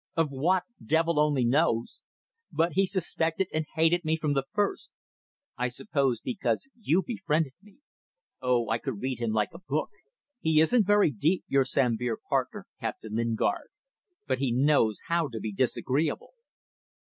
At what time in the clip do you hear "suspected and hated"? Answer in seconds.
2.87-4.03